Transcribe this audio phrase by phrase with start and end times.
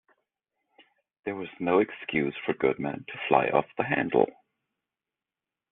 [1.25, 4.25] There was no excuse for Goodman to fly off the handle.